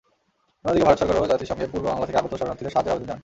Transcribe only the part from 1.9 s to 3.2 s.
বাংলা থেকে আগত শরণার্থীদের সাহায্যের আবেদন জানায়।